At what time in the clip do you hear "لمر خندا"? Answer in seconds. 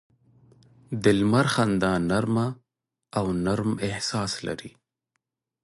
1.19-1.93